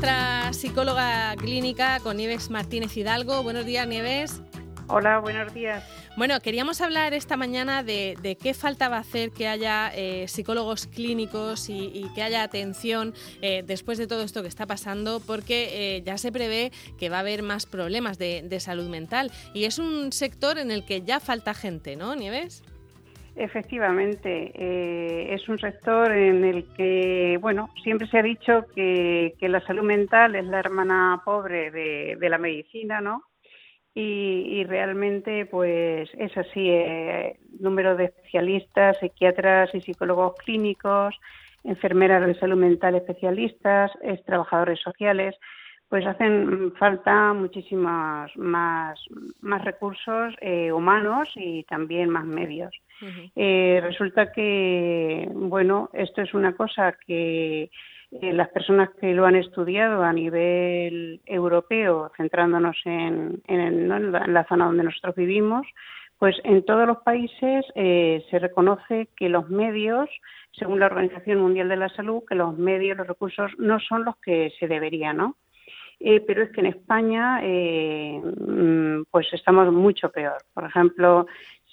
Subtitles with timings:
[0.00, 3.42] nuestra psicóloga clínica con Nieves Martínez Hidalgo.
[3.42, 4.40] Buenos días, Nieves.
[4.86, 5.84] Hola, buenos días.
[6.16, 12.06] Bueno, queríamos hablar esta mañana de, qué faltaba hacer que haya eh, psicólogos clínicos y,
[12.14, 13.12] que haya atención
[13.42, 17.18] eh, después de todo esto que está pasando, porque eh, ya se prevé que va
[17.18, 19.30] a haber más problemas de, de salud mental.
[19.52, 22.62] Y es un sector en el que ya falta gente, ¿no, Nieves?
[23.36, 29.60] Efectivamente, eh, es un sector en el que, bueno, siempre se ha dicho que, la
[29.60, 33.24] salud mental es la hermana pobre de, la medicina, ¿no?
[33.94, 36.70] Y, realmente, pues es así.
[36.70, 41.14] Eh, número de especialistas, psiquiatras y psicólogos clínicos,
[41.64, 43.92] enfermeras de salud mental especialistas,
[44.24, 45.36] trabajadores sociales,
[45.90, 48.98] pues hacen falta muchísimos más,
[49.40, 52.70] más recursos eh, humanos y también más medios.
[53.36, 57.70] Eh, resulta que, bueno, esto es una cosa que
[58.10, 64.66] eh, las personas que lo han estudiado a nivel europeo, centrándonos en, en, la, zona
[64.66, 65.66] donde nosotros vivimos,
[66.18, 70.10] pues en todos los países se reconoce que los medios,
[70.52, 74.16] según la Organización Mundial de la Salud, que los medios, los recursos no son los
[74.18, 75.36] que se deberían, ¿no?
[76.02, 80.38] Eh, pero es que en España eh, mm, pues estamos mucho peor.
[80.54, 81.26] Por ejemplo,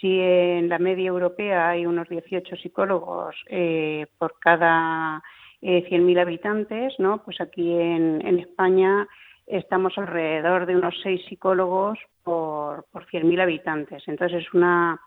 [0.00, 5.22] si en la media europea hay unos 18 psicólogos eh, por cada
[5.62, 7.22] 100.000 habitantes, ¿no?
[7.24, 9.08] pues aquí en, España
[9.46, 14.02] estamos alrededor de unos 6 psicólogos por, por 100.000 habitantes.
[14.06, 15.00] Entonces es una,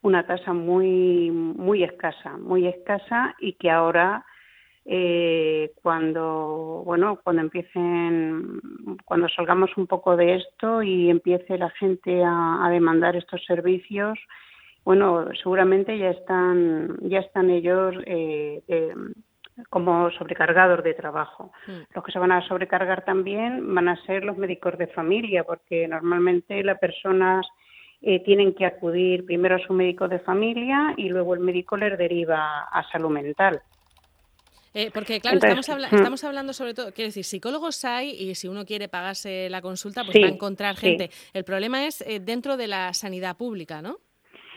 [0.00, 4.24] una tasa muy, muy escasa, muy escasa y que ahora
[4.84, 8.60] eh, cuando bueno cuando empiecen
[9.04, 14.18] cuando salgamos un poco de esto y empiece la gente a, demandar estos servicios
[14.84, 18.62] bueno seguramente ya están ya están ellos eh,
[19.70, 21.52] como sobrecargados de trabajo.
[21.66, 21.94] Mm.
[21.94, 25.86] Los que se van a sobrecargar también van a ser los médicos de familia, porque
[25.86, 27.46] normalmente las personas
[28.02, 31.96] eh, tienen que acudir primero a su médico de familia y luego el médico les
[31.96, 33.62] deriva a salud mental.
[34.74, 35.94] Eh, porque, claro, estamos, hmm.
[35.94, 40.04] estamos, hablando sobre todo, quiero decir, psicólogos hay y si uno quiere pagarse la consulta,
[40.04, 41.10] pues va a encontrar gente.
[41.32, 44.00] El problema es eh, dentro de la sanidad pública, ¿no?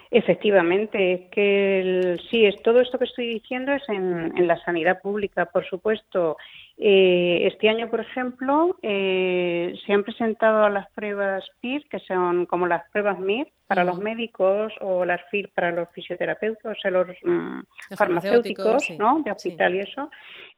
[0.10, 5.02] Efectivamente, es que sí, es todo esto que estoy diciendo es en, en la sanidad
[5.02, 6.38] pública, por supuesto.
[6.80, 12.68] Eh, este año, por ejemplo, eh, se han presentado las pruebas PIR, que son como
[12.68, 17.62] las pruebas MIR para los médicos o las FIR para los fisioterapeutas, o los, mm,
[17.98, 19.22] farmacéuticos, ¿no?
[19.26, 20.10] De hospital y eso.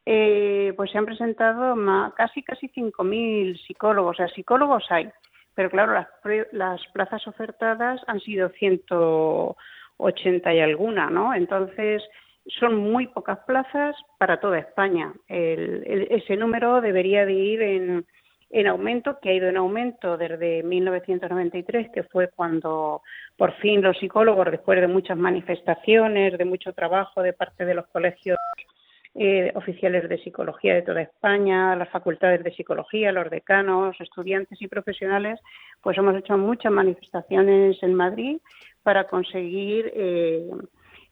[0.05, 1.75] Eh, pues se han presentado
[2.15, 5.09] casi casi 5.000 psicólogos, o sea, psicólogos hay,
[5.55, 6.07] pero claro, las,
[6.51, 11.33] las plazas ofertadas han sido 180 y alguna, ¿no?
[11.33, 12.03] Entonces,
[12.59, 15.13] son muy pocas plazas para toda España.
[15.27, 18.05] ese número debería de ir en,
[18.49, 23.01] en aumento, que ha ido en aumento desde 1993, que fue cuando
[23.37, 27.87] por fin los psicólogos, después de muchas manifestaciones, de mucho trabajo de parte de los
[27.87, 28.37] colegios
[29.21, 34.69] eh, oficiales de psicología de toda España, las facultades de psicología, los decanos, estudiantes y
[34.69, 35.41] profesionales,
[35.81, 38.37] pues hemos hecho muchas manifestaciones en Madrid
[38.81, 40.49] para conseguir eh,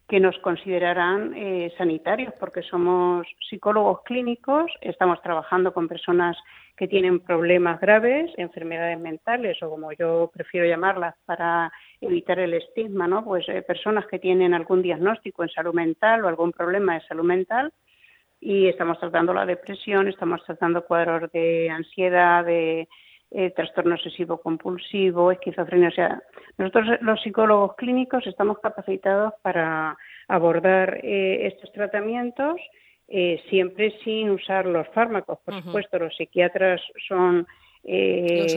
[0.08, 6.38] que nos considerarán eh, sanitarios porque somos psicólogos clínicos, estamos trabajando con personas
[6.78, 13.06] que tienen problemas graves, enfermedades mentales o como yo prefiero llamarlas para evitar el estigma,
[13.06, 13.26] ¿no?
[13.26, 17.26] Pues eh, personas que tienen algún diagnóstico en salud mental o algún problema de salud
[17.26, 17.74] mental
[18.40, 22.88] y estamos tratando la depresión, estamos tratando cuadros de ansiedad, de
[23.32, 25.90] eh, trastorno obsesivo compulsivo, esquizofrenia.
[25.90, 26.22] O sea,
[26.58, 32.56] nosotros los psicólogos clínicos estamos capacitados para abordar eh, estos tratamientos
[33.10, 35.40] eh, siempre sin usar los fármacos.
[35.44, 37.48] Por supuesto, los psiquiatras son...
[37.84, 38.48] Eh,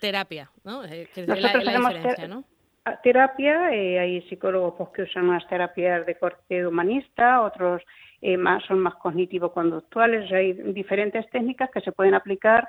[0.00, 0.82] terapia, ¿no?
[0.82, 2.44] nosotros la, ¿no?
[3.02, 7.82] terapia, hay psicólogos pues, que usan unas terapias de corte humanista, otros
[8.38, 12.66] más, son más cognitivo-conductuales, hay diferentes técnicas que se pueden aplicar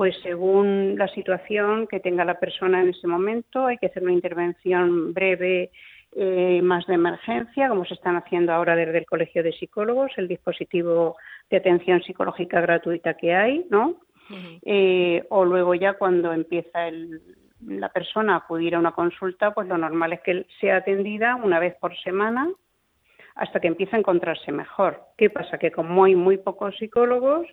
[0.00, 4.14] pues según la situación que tenga la persona en ese momento, hay que hacer una
[4.14, 5.70] intervención breve
[6.16, 10.26] eh, más de emergencia, como se están haciendo ahora desde el Colegio de Psicólogos, el
[10.26, 11.16] dispositivo
[11.50, 13.96] de atención psicológica gratuita que hay, ¿no?
[14.62, 16.88] Eh, o luego ya cuando empieza
[17.66, 21.58] la persona a acudir a una consulta, pues lo normal es que sea atendida una
[21.58, 22.48] vez por semana
[23.40, 25.00] hasta que empiece a encontrarse mejor.
[25.16, 25.56] ¿Qué pasa?
[25.56, 27.46] Que como hay muy pocos psicólogos,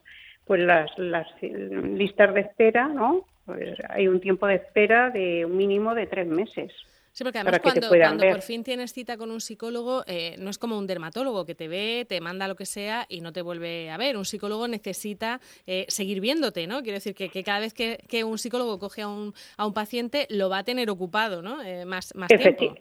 [0.45, 3.25] pues las, las listas de espera, ¿no?
[3.45, 6.73] Pues hay un tiempo de espera de un mínimo de tres meses.
[7.13, 10.57] Sí, porque además cuando, cuando por fin tienes cita con un psicólogo, eh, no es
[10.57, 13.89] como un dermatólogo que te ve, te manda lo que sea y no te vuelve
[13.89, 14.17] a ver.
[14.17, 16.83] Un psicólogo necesita eh, seguir viéndote, ¿no?
[16.83, 20.49] Quiero decir que, cada vez que, un psicólogo coge a un, a un paciente, lo
[20.49, 21.63] va a tener ocupado, ¿no?
[21.63, 22.75] Eh, más, más tiempo.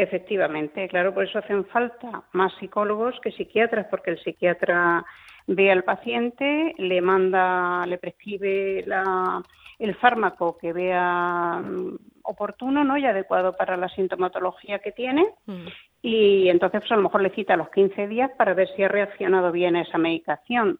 [0.00, 5.04] Efectivamente, claro, por eso hacen falta más psicólogos que psiquiatras, porque el psiquiatra
[5.48, 9.42] ve al paciente, le manda, le prescribe la,
[9.76, 12.96] el fármaco que vea mm, oportuno ¿no?
[12.96, 15.66] y adecuado para la sintomatología que tiene mm.
[16.02, 18.84] y entonces pues, a lo mejor le cita a los 15 días para ver si
[18.84, 20.78] ha reaccionado bien a esa medicación.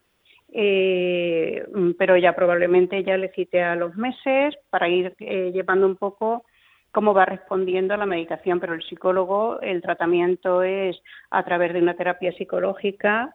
[0.53, 5.89] Eh, mm, pero ya probablemente ya le cite a los meses para ir eh, llevando
[5.89, 6.45] un poco
[6.93, 10.97] cómo va respondiendo a la medicación, pero el psicólogo, el tratamiento es
[11.31, 13.35] a través de una terapia psicológica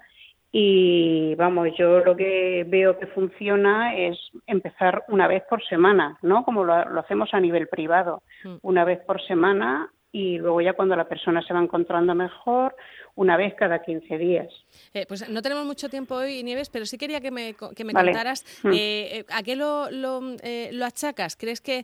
[0.52, 6.46] y vamos, yo lo que veo que funciona es empezar una vez por semana, ¿no?
[6.46, 8.58] Como lo, lo hacemos a nivel privado, mm.
[8.62, 12.76] una vez por semana y luego ya cuando la persona se va encontrando mejor,
[13.16, 14.48] una vez cada 15 días.
[14.94, 17.94] Eh, pues no tenemos mucho tiempo hoy, Nieves, pero sí quería que me, que me
[17.94, 18.68] contaras mm.
[18.70, 18.74] eh,
[19.18, 21.36] eh, a qué lo, lo, lo, achacas.
[21.36, 21.84] ¿Crees que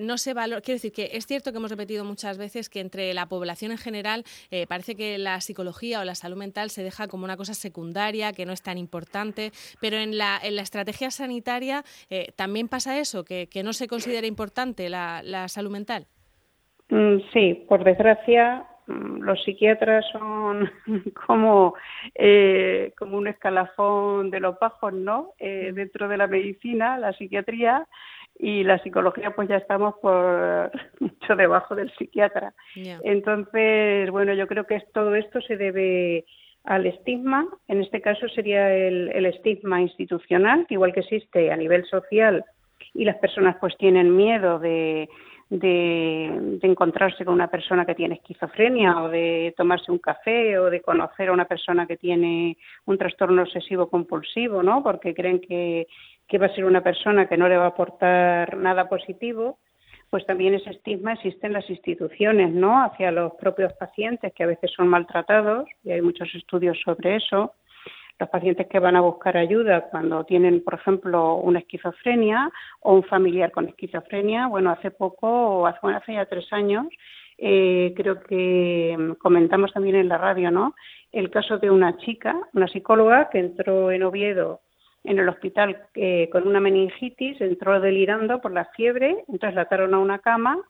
[0.00, 0.60] no se valora?
[0.60, 3.78] Quiero decir que es cierto que hemos repetido muchas veces que entre la población en
[3.78, 4.24] general
[4.68, 8.44] parece que la psicología o la salud mental se deja como una cosa secundaria, que
[8.44, 11.84] no es tan importante, pero en la, en la estrategia sanitaria
[12.34, 16.06] también pasa eso, que, que no se considera importante la, la salud mental.
[16.92, 20.70] Mm, sí, por desgracia, mm, los psiquiatras son
[21.26, 21.74] como,
[22.14, 25.30] eh, como un escalafón de los bajos, ¿no?
[25.38, 25.74] Eh, mm.
[25.74, 27.86] dentro de la medicina, la psiquiatría
[28.38, 32.52] y la psicología, pues ya estamos por mucho debajo del psiquiatra.
[33.02, 36.26] Entonces, bueno, yo creo que todo esto se debe
[36.64, 41.56] al estigma, en este caso sería el, el estigma institucional, que igual que existe a
[41.56, 42.44] nivel social
[42.92, 45.08] y las personas pues tienen miedo de
[45.58, 50.80] de, encontrarse con una persona que tiene esquizofrenia o de tomarse un café o de
[50.80, 52.56] conocer a una persona que tiene
[52.86, 54.82] un trastorno obsesivo compulsivo, ¿no?
[54.82, 55.86] Porque creen que,
[56.26, 59.58] que va a ser una persona que no le va a aportar nada positivo,
[60.08, 62.82] pues también ese estigma existe en las instituciones, ¿no?
[62.82, 67.52] Hacia los propios pacientes que a veces son maltratados y hay muchos estudios sobre eso
[68.22, 73.02] los pacientes que van a buscar ayuda cuando tienen, por ejemplo, una esquizofrenia o un
[73.02, 74.46] familiar con esquizofrenia.
[74.46, 76.86] Bueno, hace poco, hace, hace ya tres años,
[77.36, 80.74] eh, creo que comentamos también en la radio, ¿no?
[81.10, 84.60] El caso de una chica, una psicóloga que entró en Oviedo
[85.02, 89.94] en el hospital eh, con una meningitis, entró delirando por la fiebre, entonces la ataron
[89.94, 90.60] a una cama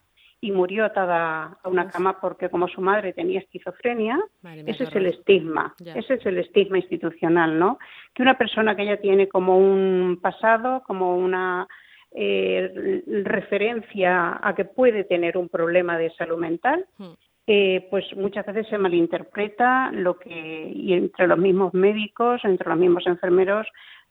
[0.45, 4.19] y murió atada a una cama porque como su madre tenía esquizofrenia,
[4.67, 7.79] ese es el estigma, ese es el estigma institucional, ¿no?
[8.13, 11.69] Que una persona que ya tiene como un pasado, como una
[12.11, 17.13] eh, referencia a que puede tener un problema de salud mental, hmm.
[17.47, 22.79] eh, pues muchas veces se malinterpreta lo que y entre los mismos médicos, entre los
[22.79, 23.69] mismos enfermeros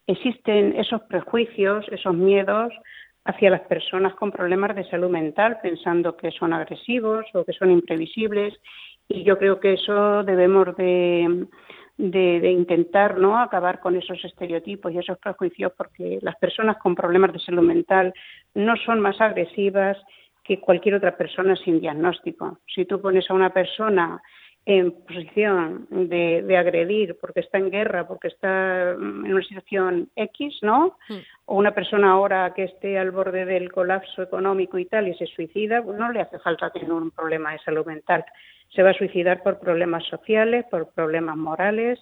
[0.08, 2.72] existen esos prejuicios, esos miedos
[3.26, 7.72] hacia las personas con problemas de salud mental, pensando que son agresivos o que son
[7.72, 8.54] imprevisibles.
[9.08, 11.48] Y yo creo que eso debemos de,
[11.98, 17.34] de, intentar no acabar con esos estereotipos y esos prejuicios, porque las personas con problemas
[17.34, 18.14] de salud mental
[18.56, 19.98] no son más agresivas
[20.44, 22.60] que cualquier otra persona sin diagnóstico.
[22.74, 24.22] Si tú pones a una persona
[24.66, 30.60] en posición de, de, agredir porque está en guerra, porque está en una situación X,
[30.62, 30.98] ¿no?
[31.10, 31.18] Mm.
[31.46, 35.26] O una persona ahora que esté al borde del colapso económico y tal y se
[35.26, 38.24] suicida, pues no le hace falta tener un problema de salud mental.
[38.70, 42.00] Se va a suicidar por problemas sociales, por problemas morales,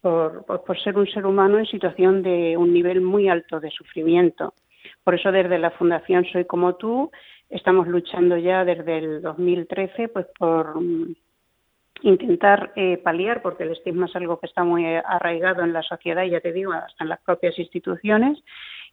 [0.00, 4.54] por, por ser un ser humano en situación de un nivel muy alto de sufrimiento.
[5.04, 7.12] Por eso desde la Fundación Soy como tú
[7.48, 10.74] estamos luchando ya desde el 2013 pues por
[12.02, 16.24] intentar eh, paliar, porque el estigma es algo que está muy arraigado en la sociedad
[16.24, 18.42] y ya te digo, hasta en las propias instituciones,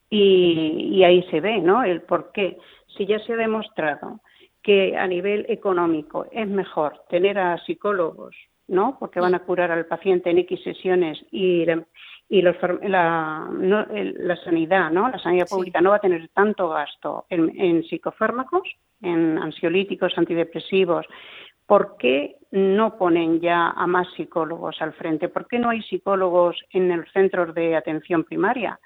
[0.10, 1.84] y, ahí se ve, ¿no?
[1.84, 2.58] El por qué.
[2.98, 4.22] Si ya se ha demostrado
[4.62, 8.36] que a nivel económico es mejor tener a psicólogos,
[8.68, 8.98] ¿no?
[9.00, 11.66] Porque van a curar al paciente en X sesiones y,
[12.28, 15.10] y los, la, la, sanidad, ¿no?
[15.10, 18.68] La sanidad pública no va a tener tanto gasto en, en psicofármacos,
[19.01, 21.06] en ansiolíticos, antidepresivos,
[21.70, 25.30] ¿por qué no ponen ya a más psicólogos al frente?
[25.30, 28.80] ¿Por qué no hay psicólogos en los centros de atención primaria?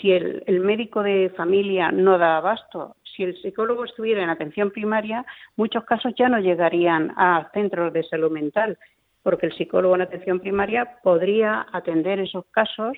[0.00, 5.26] Si el, médico de familia no da abasto, si el psicólogo estuviera en atención primaria,
[5.56, 8.78] muchos casos ya no llegarían a centros de salud mental,
[9.24, 12.96] porque el psicólogo en atención primaria podría atender esos casos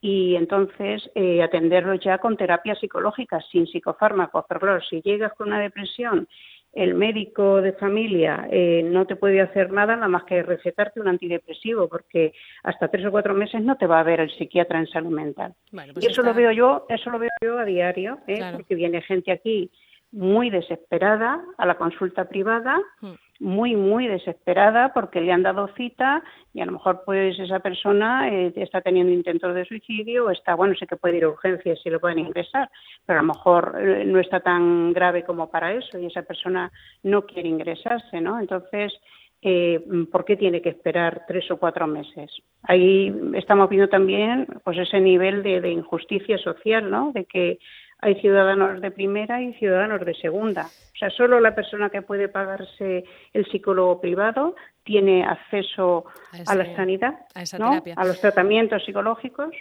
[0.00, 4.44] y entonces eh, atenderlos ya con terapias psicológicas, sin psicofármacos.
[4.48, 6.28] Pero claro, si llegas con una depresión
[6.72, 11.08] el médico de familia eh, no te puede hacer nada nada más que recetarte un
[11.08, 14.86] antidepresivo, porque hasta tres o cuatro meses no te va a ver el psiquiatra en
[14.86, 15.54] salud mental.
[15.70, 18.40] Pues y eso lo veo yo, eso lo veo yo a diario, ¿eh?
[18.52, 19.70] porque viene gente aquí
[20.12, 23.14] muy desesperada a la consulta privada, hmm.
[23.40, 28.28] Muy, muy desesperada porque le han dado cita y a lo mejor pues esa persona
[28.28, 31.80] eh, está teniendo intentos de suicidio o está, bueno, sé que puede ir a urgencias
[31.82, 32.70] si lo pueden ingresar,
[33.06, 36.70] pero a lo mejor eh, no está tan grave como para eso y esa persona
[37.02, 38.38] no quiere ingresarse, ¿no?
[38.38, 38.92] Entonces,
[39.40, 39.82] eh,
[40.12, 42.30] ¿por qué tiene que esperar tres o cuatro meses?
[42.64, 47.12] Ahí estamos viendo también pues ese nivel de, de injusticia social, ¿no?
[47.12, 47.58] De que
[48.02, 50.66] hay ciudadanos de primera y ciudadanos de segunda.
[50.66, 54.54] O sea, solo la persona que puede pagarse el psicólogo privado
[54.84, 56.04] tiene acceso
[56.46, 59.54] a, la sanidad, a, los tratamientos psicológicos.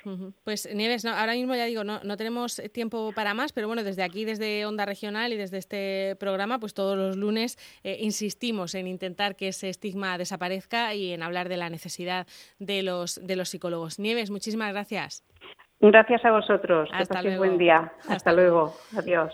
[0.44, 4.04] Pues Nieves, ahora mismo ya digo, no, no tenemos tiempo para más, pero bueno, desde
[4.04, 8.88] aquí, desde Onda Regional y desde este programa, pues todos los lunes eh, insistimos en
[8.88, 12.26] intentar que ese estigma desaparezca y en hablar de la necesidad
[12.58, 14.00] de los, de los psicólogos.
[14.00, 15.24] Nieves, muchísimas gracias.
[15.82, 16.90] Gracias a vosotros.
[16.92, 17.40] Hasta que luego.
[17.40, 17.92] buen día.
[18.10, 18.76] Hasta, luego.
[18.98, 19.34] Adiós.